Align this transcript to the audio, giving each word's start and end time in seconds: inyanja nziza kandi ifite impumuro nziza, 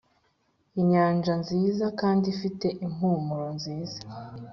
inyanja 0.79 1.31
nziza 1.41 1.85
kandi 1.99 2.25
ifite 2.35 2.67
impumuro 2.85 3.47
nziza, 3.57 3.99